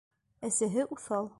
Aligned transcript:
Әсәһе 0.49 0.87
уҫал. 0.97 1.29